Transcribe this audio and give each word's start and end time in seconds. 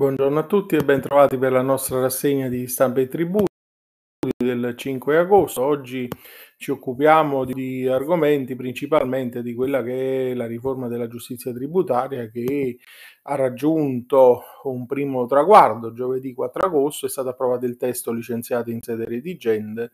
Buongiorno 0.00 0.38
a 0.38 0.46
tutti 0.46 0.76
e 0.76 0.82
bentrovati 0.82 1.36
per 1.36 1.52
la 1.52 1.60
nostra 1.60 2.00
rassegna 2.00 2.48
di 2.48 2.66
stampa 2.68 3.00
e 3.02 3.06
tributi 3.06 3.52
del 4.34 4.72
5 4.74 5.18
agosto. 5.18 5.60
Oggi 5.60 6.08
ci 6.56 6.70
occupiamo 6.70 7.44
di 7.44 7.86
argomenti 7.86 8.56
principalmente 8.56 9.42
di 9.42 9.52
quella 9.52 9.82
che 9.82 10.30
è 10.30 10.34
la 10.34 10.46
riforma 10.46 10.88
della 10.88 11.06
giustizia 11.06 11.52
tributaria 11.52 12.30
che 12.30 12.78
ha 13.22 13.34
raggiunto 13.34 14.42
un 14.64 14.86
primo 14.86 15.26
traguardo. 15.26 15.92
Giovedì 15.92 16.32
4 16.32 16.66
agosto 16.66 17.06
è 17.06 17.08
stato 17.08 17.28
approvato 17.28 17.66
il 17.66 17.76
testo 17.76 18.12
licenziato 18.12 18.70
in 18.70 18.80
sede 18.80 19.04
redigente, 19.04 19.90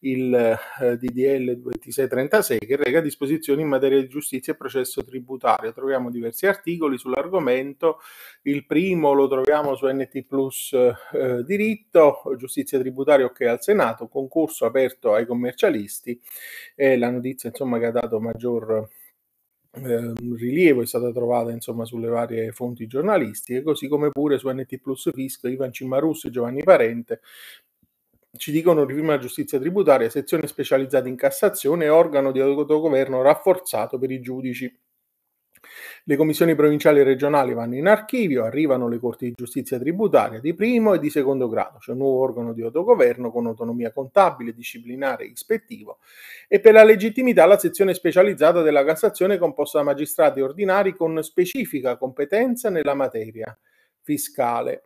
il 0.00 0.34
eh, 0.34 0.96
DDL 0.98 1.56
2636, 1.56 2.58
che 2.58 2.76
reca 2.76 3.00
disposizioni 3.00 3.62
in 3.62 3.68
materia 3.68 4.00
di 4.00 4.08
giustizia 4.08 4.52
e 4.52 4.56
processo 4.56 5.02
tributario. 5.04 5.72
Troviamo 5.72 6.10
diversi 6.10 6.46
articoli 6.46 6.98
sull'argomento. 6.98 8.00
Il 8.42 8.66
primo 8.66 9.12
lo 9.12 9.26
troviamo 9.26 9.74
su 9.74 9.86
NT 9.86 10.24
Plus 10.24 10.72
eh, 10.72 11.42
diritto, 11.44 12.22
giustizia 12.36 12.78
tributaria 12.78 13.24
ok 13.24 13.40
al 13.42 13.62
Senato, 13.62 14.08
concorso 14.08 14.66
aperto 14.66 15.14
ai 15.14 15.26
commercialisti 15.26 16.20
e 16.74 16.98
la 16.98 17.10
notizia 17.10 17.48
insomma, 17.48 17.78
che 17.78 17.86
ha 17.86 17.90
dato 17.90 18.20
maggior 18.20 18.88
eh, 19.82 20.12
rilievo 20.36 20.82
è 20.82 20.86
stata 20.86 21.12
trovata 21.12 21.50
insomma, 21.50 21.84
sulle 21.84 22.08
varie 22.08 22.52
fonti 22.52 22.86
giornalistiche, 22.86 23.62
così 23.62 23.88
come 23.88 24.10
pure 24.10 24.38
su 24.38 24.48
NT 24.48 24.78
Plus 24.78 25.10
Fisco, 25.12 25.48
Ivan 25.48 25.72
Cimarus 25.72 26.24
e 26.24 26.30
Giovanni 26.30 26.62
Parente 26.62 27.20
ci 28.36 28.52
dicono 28.52 28.84
riprima 28.84 29.14
la 29.14 29.18
giustizia 29.18 29.58
tributaria, 29.58 30.08
sezione 30.10 30.46
specializzata 30.46 31.08
in 31.08 31.16
Cassazione 31.16 31.88
organo 31.88 32.32
di 32.32 32.40
autogoverno 32.40 33.22
rafforzato 33.22 33.98
per 33.98 34.10
i 34.10 34.20
giudici. 34.20 34.72
Le 36.04 36.16
commissioni 36.16 36.54
provinciali 36.54 37.00
e 37.00 37.04
regionali 37.04 37.54
vanno 37.54 37.74
in 37.74 37.86
archivio, 37.86 38.44
arrivano 38.44 38.88
le 38.88 38.98
corti 38.98 39.26
di 39.26 39.32
giustizia 39.34 39.78
tributaria 39.78 40.40
di 40.40 40.54
primo 40.54 40.94
e 40.94 40.98
di 40.98 41.10
secondo 41.10 41.48
grado, 41.48 41.78
cioè 41.78 41.94
un 41.94 42.02
nuovo 42.02 42.20
organo 42.20 42.52
di 42.52 42.62
autogoverno 42.62 43.30
con 43.30 43.46
autonomia 43.46 43.92
contabile, 43.92 44.52
disciplinare 44.52 45.24
e 45.24 45.28
ispettivo, 45.28 45.98
e 46.48 46.60
per 46.60 46.72
la 46.72 46.84
legittimità 46.84 47.44
la 47.46 47.58
sezione 47.58 47.94
specializzata 47.94 48.62
della 48.62 48.84
Cassazione 48.84 49.38
composta 49.38 49.78
da 49.78 49.84
magistrati 49.84 50.40
ordinari 50.40 50.94
con 50.94 51.22
specifica 51.22 51.96
competenza 51.96 52.70
nella 52.70 52.94
materia 52.94 53.56
fiscale. 54.02 54.84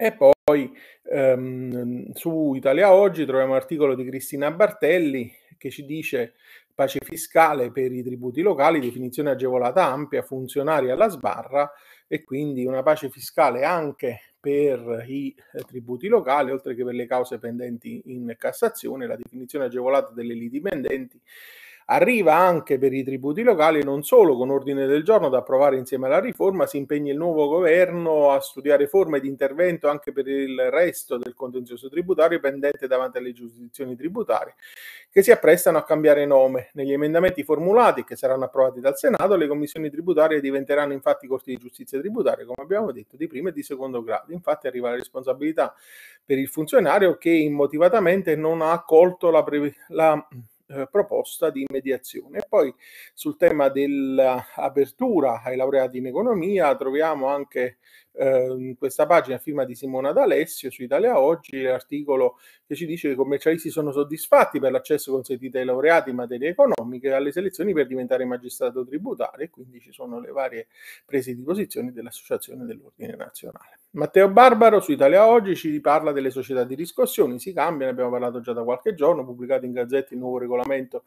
E 0.00 0.16
poi 0.16 0.72
ehm, 1.10 2.12
su 2.12 2.54
Italia 2.54 2.92
Oggi 2.92 3.24
troviamo 3.24 3.50
un 3.50 3.58
articolo 3.58 3.94
di 3.94 4.04
Cristina 4.04 4.50
Bartelli 4.52 5.30
che 5.58 5.70
ci 5.70 5.84
dice 5.84 6.34
pace 6.78 7.00
fiscale 7.02 7.72
per 7.72 7.90
i 7.90 8.04
tributi 8.04 8.40
locali, 8.40 8.78
definizione 8.78 9.30
agevolata 9.30 9.86
ampia, 9.86 10.22
funzionari 10.22 10.90
alla 10.90 11.08
sbarra 11.08 11.68
e 12.06 12.22
quindi 12.22 12.64
una 12.66 12.84
pace 12.84 13.10
fiscale 13.10 13.64
anche 13.64 14.34
per 14.38 15.04
i 15.08 15.34
eh, 15.54 15.62
tributi 15.62 16.06
locali, 16.06 16.52
oltre 16.52 16.76
che 16.76 16.84
per 16.84 16.94
le 16.94 17.06
cause 17.06 17.40
pendenti 17.40 18.02
in 18.06 18.32
Cassazione, 18.38 19.08
la 19.08 19.16
definizione 19.16 19.64
agevolata 19.64 20.12
delle 20.14 20.34
liti 20.34 20.60
pendenti 20.60 21.20
Arriva 21.90 22.34
anche 22.34 22.76
per 22.76 22.92
i 22.92 23.02
tributi 23.02 23.42
locali, 23.42 23.82
non 23.82 24.02
solo 24.02 24.36
con 24.36 24.50
ordine 24.50 24.84
del 24.84 25.02
giorno 25.02 25.30
da 25.30 25.38
approvare 25.38 25.78
insieme 25.78 26.04
alla 26.04 26.20
riforma, 26.20 26.66
si 26.66 26.76
impegna 26.76 27.10
il 27.12 27.16
nuovo 27.16 27.48
governo 27.48 28.30
a 28.30 28.40
studiare 28.40 28.86
forme 28.88 29.20
di 29.20 29.28
intervento 29.28 29.88
anche 29.88 30.12
per 30.12 30.28
il 30.28 30.70
resto 30.70 31.16
del 31.16 31.32
contenzioso 31.32 31.88
tributario 31.88 32.40
pendente 32.40 32.86
davanti 32.86 33.16
alle 33.16 33.32
giurisdizioni 33.32 33.96
tributarie, 33.96 34.54
che 35.10 35.22
si 35.22 35.30
apprestano 35.30 35.78
a 35.78 35.82
cambiare 35.82 36.26
nome. 36.26 36.68
Negli 36.74 36.92
emendamenti 36.92 37.42
formulati, 37.42 38.04
che 38.04 38.16
saranno 38.16 38.44
approvati 38.44 38.80
dal 38.80 38.98
Senato, 38.98 39.34
le 39.36 39.46
commissioni 39.46 39.88
tributarie 39.88 40.42
diventeranno 40.42 40.92
infatti 40.92 41.26
corti 41.26 41.52
di 41.52 41.56
giustizia 41.56 41.98
tributaria, 41.98 42.44
come 42.44 42.62
abbiamo 42.64 42.92
detto, 42.92 43.16
di 43.16 43.26
primo 43.26 43.48
e 43.48 43.52
di 43.52 43.62
secondo 43.62 44.02
grado. 44.02 44.34
Infatti 44.34 44.66
arriva 44.66 44.90
la 44.90 44.96
responsabilità 44.96 45.74
per 46.22 46.36
il 46.36 46.48
funzionario 46.48 47.16
che 47.16 47.30
immotivatamente 47.30 48.36
non 48.36 48.60
ha 48.60 48.72
accolto 48.72 49.30
la, 49.30 49.42
pre- 49.42 49.74
la 49.88 50.28
eh, 50.68 50.88
proposta 50.90 51.50
di 51.50 51.64
mediazione. 51.70 52.38
E 52.38 52.46
poi 52.48 52.74
sul 53.14 53.36
tema 53.36 53.68
dell'apertura 53.68 55.42
ai 55.42 55.56
laureati 55.56 55.98
in 55.98 56.06
economia 56.06 56.76
troviamo 56.76 57.26
anche 57.26 57.78
in 58.18 58.76
questa 58.76 59.06
pagina 59.06 59.38
firma 59.38 59.64
di 59.64 59.74
Simona 59.74 60.12
D'Alessio 60.12 60.70
su 60.70 60.82
Italia 60.82 61.20
Oggi 61.20 61.62
l'articolo 61.62 62.38
che 62.66 62.74
ci 62.74 62.84
dice 62.84 63.08
che 63.08 63.14
i 63.14 63.16
commercialisti 63.16 63.70
sono 63.70 63.92
soddisfatti 63.92 64.58
per 64.58 64.72
l'accesso 64.72 65.12
consentito 65.12 65.58
ai 65.58 65.64
laureati 65.64 66.10
in 66.10 66.16
materie 66.16 66.50
economiche 66.50 67.12
alle 67.12 67.30
selezioni 67.30 67.72
per 67.72 67.86
diventare 67.86 68.24
magistrato 68.24 68.84
tributario 68.84 69.44
e 69.44 69.50
quindi 69.50 69.80
ci 69.80 69.92
sono 69.92 70.20
le 70.20 70.30
varie 70.30 70.66
prese 71.04 71.34
di 71.34 71.42
posizione 71.42 71.92
dell'Associazione 71.92 72.64
dell'Ordine 72.64 73.14
Nazionale. 73.14 73.78
Matteo 73.90 74.28
Barbaro 74.28 74.80
su 74.80 74.92
Italia 74.92 75.26
Oggi 75.26 75.54
ci 75.56 75.80
parla 75.80 76.12
delle 76.12 76.30
società 76.30 76.64
di 76.64 76.74
riscossioni, 76.74 77.38
si 77.38 77.52
cambiano, 77.52 77.92
abbiamo 77.92 78.10
parlato 78.10 78.40
già 78.40 78.52
da 78.52 78.62
qualche 78.62 78.94
giorno, 78.94 79.24
pubblicato 79.24 79.64
in 79.64 79.72
Gazzetta 79.72 80.12
il 80.12 80.20
nuovo 80.20 80.38
regolamento 80.38 81.04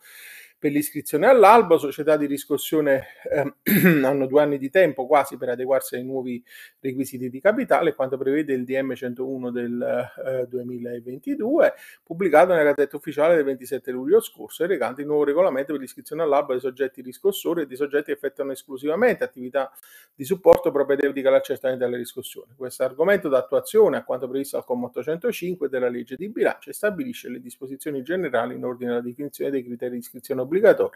per 0.62 0.72
l'iscrizione 0.72 1.26
all'albo, 1.26 1.80
società 1.80 2.18
di 2.18 2.28
riscossione 2.28 3.08
eh, 3.32 3.52
hanno 4.06 4.28
due 4.28 4.44
anni 4.44 4.60
di 4.60 4.70
tempo 4.70 5.08
quasi 5.08 5.36
per 5.36 5.50
adeguarsi 5.50 5.96
ai 5.96 6.04
nuovi 6.04 6.44
requisiti 6.80 7.32
di 7.32 7.42
capitale, 7.42 7.96
quanto 7.96 8.16
prevede 8.16 8.54
il 8.54 8.64
DM 8.64 8.94
101 8.94 9.50
del 9.50 10.12
eh, 10.24 10.46
2022, 10.48 11.74
pubblicato 12.04 12.54
nella 12.54 12.74
Gazzetta 12.74 12.96
Ufficiale 12.96 13.34
del 13.34 13.44
27 13.44 13.90
luglio 13.90 14.22
scorso 14.22 14.64
e 14.64 14.68
recante 14.68 15.02
il 15.02 15.08
nuovo 15.08 15.24
regolamento 15.24 15.72
per 15.72 15.82
l'iscrizione 15.82 16.22
all'albo 16.22 16.52
dei 16.52 16.62
soggetti 16.62 17.02
riscossori 17.02 17.64
e 17.64 17.66
di 17.66 17.76
soggetti 17.76 18.06
che 18.06 18.12
effettuano 18.12 18.52
esclusivamente 18.52 19.24
attività 19.24 19.72
di 20.14 20.24
supporto 20.24 20.70
propedeutica 20.70 21.30
all'accertamento 21.30 21.86
delle 21.86 21.98
riscossioni. 21.98 22.54
Questo 22.56 22.84
argomento 22.84 23.30
dà 23.30 23.40
attuazione 23.40 23.98
a 23.98 24.04
quanto 24.04 24.30
previsto 24.30 24.58
al 24.58 24.66
comma 24.66 24.86
805 24.86 25.70
della 25.70 25.90
legge 25.90 26.16
di 26.16 26.30
bilancio 26.30 26.70
e 26.70 26.74
stabilisce 26.74 27.30
le 27.30 27.42
disposizioni 27.42 28.04
generali 28.04 28.54
in 28.54 28.64
ordine 28.64 28.92
alla 28.92 29.02
definizione 29.02 29.50
dei 29.50 29.64
criteri 29.64 29.94
di 29.94 29.98
iscrizione 29.98 30.50
obbligatorio 30.52 30.92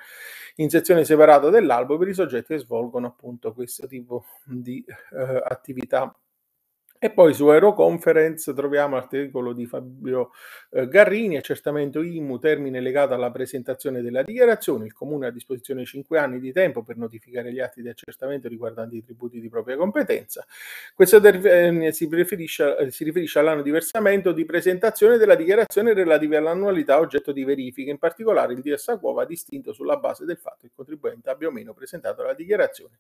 in 0.58 0.70
sezione 0.70 1.06
separata 1.06 1.50
dell'albo 1.50 1.98
per 1.98 2.10
i 2.10 2.14
soggetti 2.14 2.54
che 2.54 2.60
svolgono 2.60 3.08
appunto 3.08 3.54
questo 3.54 3.88
tipo 3.88 4.26
di 4.44 4.84
eh, 4.88 5.42
attività 5.44 6.14
e 7.06 7.12
poi 7.12 7.36
su 7.36 7.46
Aeroconference 7.48 8.52
troviamo 8.56 8.96
l'articolo 8.96 9.54
di 9.54 9.68
Fabio 9.68 10.32
eh, 10.72 10.88
Garrini, 10.88 11.38
accertamento 11.38 12.02
IMU, 12.02 12.40
termine 12.40 12.80
legato 12.80 13.14
alla 13.14 13.30
presentazione 13.30 14.02
della 14.02 14.24
dichiarazione. 14.24 14.86
Il 14.86 14.94
Comune 14.94 15.28
ha 15.28 15.30
a 15.30 15.32
disposizione 15.32 15.86
5 15.86 16.18
anni 16.18 16.40
di 16.40 16.52
tempo 16.52 16.82
per 16.82 16.98
notificare 16.98 17.54
gli 17.54 17.60
atti 17.60 17.84
di 17.84 17.90
accertamento 17.90 18.48
riguardanti 18.48 18.98
i 18.98 19.04
tributi 19.04 19.40
di 19.40 19.50
propria 19.50 19.78
competenza. 19.78 20.48
Questo 20.96 21.22
termine 21.22 21.92
si, 21.92 22.10
eh, 22.10 22.90
si 22.90 23.04
riferisce 23.04 23.38
all'anno 23.38 23.62
di 23.62 23.70
versamento 23.70 24.32
di 24.32 24.44
presentazione 24.44 25.18
della 25.18 25.36
dichiarazione 25.36 25.94
relativa 25.94 26.40
all'annualità 26.40 26.98
oggetto 26.98 27.32
di 27.32 27.44
verifica. 27.44 27.92
In 27.92 28.00
particolare 28.00 28.54
il 28.54 28.62
DS 28.62 28.98
Quo 29.00 29.14
va 29.14 29.26
distinto 29.26 29.74
sulla 29.74 29.98
base 29.98 30.26
del 30.26 30.38
fatto 30.38 30.62
che 30.62 30.66
il 30.66 30.72
contribuente 30.74 31.30
abbia 31.30 31.50
o 31.50 31.52
meno 31.52 31.76
presentato 31.76 32.24
la 32.24 32.34
dichiarazione 32.34 32.98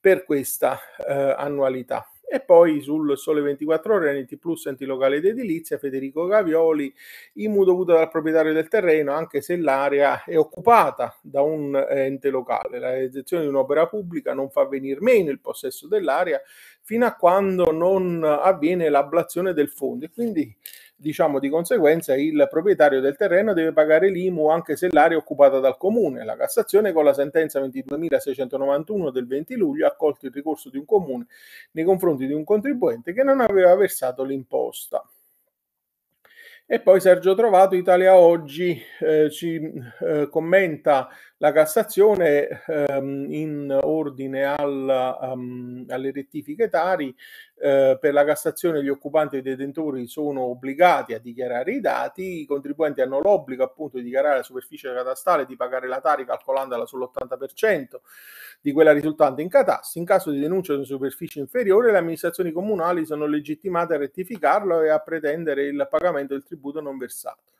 per 0.00 0.24
questa 0.24 0.78
eh, 1.06 1.34
annualità. 1.36 2.08
E 2.26 2.40
poi 2.40 2.80
sul 2.80 3.16
Sole 3.16 3.40
24 3.42 3.94
Ore, 3.94 4.20
NT 4.20 4.38
Plus, 4.38 4.66
enti 4.66 4.84
locali 4.84 5.16
ed 5.16 5.26
edilizia, 5.26 5.78
Federico 5.78 6.26
Gavioli, 6.26 6.92
IMU 7.34 7.64
dovuto 7.64 7.92
dal 7.92 8.10
proprietario 8.10 8.52
del 8.52 8.68
terreno, 8.68 9.12
anche 9.12 9.40
se 9.40 9.56
l'area 9.56 10.24
è 10.24 10.36
occupata 10.36 11.16
da 11.22 11.42
un 11.42 11.76
ente 11.88 12.30
locale. 12.30 12.78
La 12.78 12.90
realizzazione 12.90 13.44
di 13.44 13.48
un'opera 13.48 13.86
pubblica 13.86 14.34
non 14.34 14.50
fa 14.50 14.66
venire 14.66 15.00
meno 15.00 15.30
il 15.30 15.40
possesso 15.40 15.86
dell'area 15.86 16.40
fino 16.80 17.06
a 17.06 17.14
quando 17.14 17.72
non 17.72 18.22
avviene 18.24 18.88
l'ablazione 18.88 19.52
del 19.54 19.70
fondo 19.70 20.04
e 20.04 20.10
quindi 20.10 20.54
diciamo 20.96 21.38
di 21.38 21.48
conseguenza 21.48 22.14
il 22.14 22.46
proprietario 22.50 23.00
del 23.00 23.16
terreno 23.16 23.52
deve 23.52 23.72
pagare 23.72 24.10
l'IMU 24.10 24.48
anche 24.48 24.76
se 24.76 24.88
l'area 24.90 25.16
è 25.16 25.20
occupata 25.20 25.58
dal 25.58 25.76
comune. 25.76 26.24
La 26.24 26.36
Cassazione 26.36 26.92
con 26.92 27.04
la 27.04 27.12
sentenza 27.12 27.60
22.691 27.60 29.10
del 29.10 29.26
20 29.26 29.56
luglio 29.56 29.86
ha 29.86 29.90
accolto 29.90 30.26
il 30.26 30.32
ricorso 30.32 30.70
di 30.70 30.78
un 30.78 30.84
comune 30.84 31.26
nei 31.72 31.84
confronti 31.84 32.26
di 32.26 32.32
un 32.32 32.44
contribuente 32.44 33.12
che 33.12 33.22
non 33.22 33.40
aveva 33.40 33.74
versato 33.74 34.24
l'imposta. 34.24 35.04
E 36.66 36.80
poi 36.80 36.98
Sergio 36.98 37.34
Trovato, 37.34 37.74
Italia 37.74 38.16
Oggi, 38.16 38.80
eh, 39.00 39.28
ci 39.30 39.60
eh, 40.00 40.28
commenta 40.30 41.10
la 41.44 41.52
Cassazione 41.52 42.62
ehm, 42.66 43.26
in 43.28 43.78
ordine 43.82 44.44
al, 44.44 45.18
um, 45.20 45.84
alle 45.88 46.10
rettifiche 46.10 46.70
tari. 46.70 47.14
Eh, 47.60 47.98
per 48.00 48.14
la 48.14 48.24
Cassazione 48.24 48.82
gli 48.82 48.88
occupanti 48.88 49.36
e 49.36 49.40
i 49.40 49.42
detentori 49.42 50.06
sono 50.06 50.40
obbligati 50.44 51.12
a 51.12 51.18
dichiarare 51.18 51.72
i 51.72 51.80
dati, 51.80 52.40
i 52.40 52.46
contribuenti 52.46 53.02
hanno 53.02 53.20
l'obbligo 53.20 53.62
appunto 53.62 53.98
di 53.98 54.04
dichiarare 54.04 54.38
la 54.38 54.42
superficie 54.42 54.94
catastale 54.94 55.42
e 55.42 55.46
di 55.46 55.54
pagare 55.54 55.86
la 55.86 56.00
tari 56.00 56.24
calcolandola 56.24 56.84
sull'80% 56.84 58.00
di 58.62 58.72
quella 58.72 58.92
risultante 58.92 59.42
in 59.42 59.50
catasto. 59.50 59.98
In 59.98 60.06
caso 60.06 60.30
di 60.30 60.40
denuncia 60.40 60.72
di 60.72 60.78
una 60.78 60.86
superficie 60.86 61.40
inferiore, 61.40 61.92
le 61.92 61.98
amministrazioni 61.98 62.52
comunali 62.52 63.04
sono 63.04 63.26
legittimate 63.26 63.92
a 63.92 63.98
rettificarlo 63.98 64.80
e 64.80 64.88
a 64.88 64.98
pretendere 64.98 65.64
il 65.64 65.86
pagamento 65.90 66.32
del 66.32 66.44
tributo 66.44 66.80
non 66.80 66.96
versato. 66.96 67.53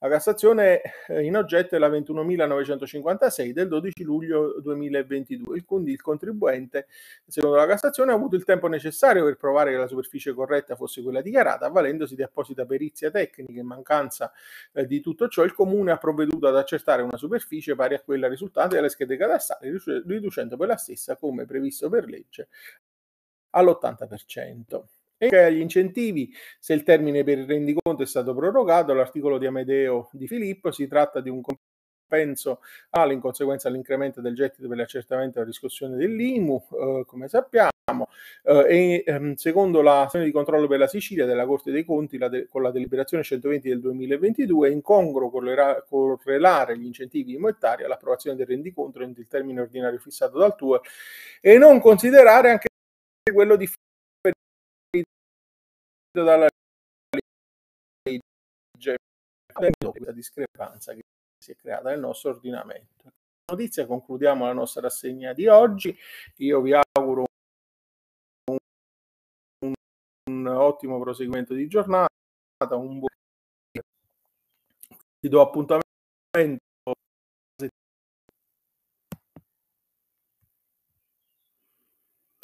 La 0.00 0.08
Cassazione 0.08 0.80
eh, 1.08 1.24
in 1.24 1.36
oggetto 1.36 1.74
è 1.74 1.78
la 1.78 1.88
21.956 1.88 3.50
del 3.50 3.66
12 3.66 4.04
luglio 4.04 4.60
2022, 4.60 5.64
quindi 5.64 5.90
il 5.90 6.00
contribuente, 6.00 6.86
secondo 7.26 7.56
la 7.56 7.66
Cassazione, 7.66 8.12
ha 8.12 8.14
avuto 8.14 8.36
il 8.36 8.44
tempo 8.44 8.68
necessario 8.68 9.24
per 9.24 9.36
provare 9.36 9.72
che 9.72 9.76
la 9.76 9.88
superficie 9.88 10.32
corretta 10.34 10.76
fosse 10.76 11.02
quella 11.02 11.20
dichiarata, 11.20 11.66
avvalendosi 11.66 12.14
di 12.14 12.22
apposita 12.22 12.64
perizia 12.64 13.10
tecnica. 13.10 13.58
In 13.58 13.66
mancanza 13.66 14.32
eh, 14.72 14.86
di 14.86 15.00
tutto 15.00 15.26
ciò, 15.26 15.42
il 15.42 15.52
Comune 15.52 15.90
ha 15.90 15.96
provveduto 15.98 16.46
ad 16.46 16.56
accertare 16.56 17.02
una 17.02 17.16
superficie 17.16 17.74
pari 17.74 17.94
a 17.94 18.00
quella 18.00 18.28
risultante 18.28 18.76
dalle 18.76 18.90
schede 18.90 19.16
catastali, 19.16 19.76
riducendo 20.06 20.56
per 20.56 20.68
la 20.68 20.76
stessa, 20.76 21.16
come 21.16 21.44
previsto 21.44 21.88
per 21.88 22.06
legge, 22.06 22.48
all'80%. 23.50 24.97
E 25.20 25.36
agli 25.36 25.60
incentivi, 25.60 26.32
se 26.60 26.74
il 26.74 26.84
termine 26.84 27.24
per 27.24 27.38
il 27.38 27.46
rendiconto 27.46 28.04
è 28.04 28.06
stato 28.06 28.34
prorogato, 28.34 28.94
l'articolo 28.94 29.36
di 29.38 29.46
Amedeo 29.46 30.10
di 30.12 30.28
Filippo 30.28 30.70
si 30.70 30.86
tratta 30.86 31.20
di 31.20 31.28
un 31.28 31.40
compenso 32.08 32.60
annuale 32.90 33.14
in 33.14 33.20
conseguenza 33.20 33.68
dell'incremento 33.68 34.20
del 34.20 34.36
gettito 34.36 34.68
per 34.68 34.76
l'accertamento 34.76 35.38
e 35.38 35.40
la 35.40 35.46
riscossione 35.46 35.96
dell'IMU, 35.96 36.64
eh, 36.70 37.04
come 37.04 37.26
sappiamo, 37.26 37.72
eh, 38.44 38.64
e 38.68 39.02
ehm, 39.04 39.34
secondo 39.34 39.82
l'azione 39.82 40.24
di 40.24 40.30
controllo 40.30 40.68
per 40.68 40.78
la 40.78 40.86
Sicilia 40.86 41.26
della 41.26 41.46
Corte 41.46 41.72
dei 41.72 41.84
Conti 41.84 42.16
la 42.16 42.28
de- 42.28 42.46
con 42.46 42.62
la 42.62 42.70
deliberazione 42.70 43.24
120 43.24 43.68
del 43.68 43.80
2022 43.80 44.68
è 44.68 44.72
incongruo 44.72 45.30
correla- 45.30 45.84
correlare 45.88 46.78
gli 46.78 46.86
incentivi 46.86 47.34
immobiliari 47.34 47.84
all'approvazione 47.84 48.36
del 48.36 48.46
rendiconto 48.46 49.00
entro 49.00 49.20
il 49.20 49.28
termine 49.28 49.60
ordinario 49.62 49.98
fissato 49.98 50.38
dal 50.38 50.54
TUE 50.54 50.80
e 51.40 51.58
non 51.58 51.80
considerare 51.80 52.50
anche 52.50 52.68
quello 53.32 53.56
di 53.56 53.68
dalla 56.10 56.36
legge 56.36 56.56
questa 59.52 60.12
discrepanza 60.12 60.94
che 60.94 61.02
si 61.38 61.52
è 61.52 61.56
creata 61.56 61.90
nel 61.90 62.00
nostro 62.00 62.30
ordinamento. 62.30 63.12
Notizia, 63.50 63.86
concludiamo 63.86 64.44
la 64.44 64.52
nostra 64.52 64.82
rassegna 64.82 65.32
di 65.32 65.46
oggi. 65.46 65.96
Io 66.36 66.60
vi 66.60 66.74
auguro 66.74 67.24
un, 68.50 68.58
un, 69.64 69.72
un 70.30 70.46
ottimo 70.46 71.00
proseguimento 71.00 71.54
di 71.54 71.66
giornata, 71.66 72.08
un 72.70 72.98
buon... 72.98 73.08
Ti 75.20 75.28
do 75.28 75.40
appuntamento 75.40 75.86